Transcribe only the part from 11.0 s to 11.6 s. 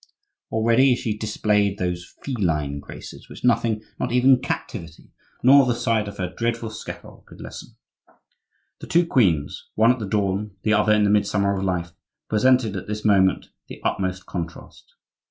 the midsummer